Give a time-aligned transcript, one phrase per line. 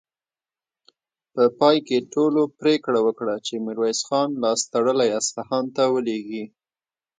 [1.33, 6.43] په پای کې ټولو پرېکړه وکړه چې ميرويس خان لاس تړلی اصفهان ته ولېږي.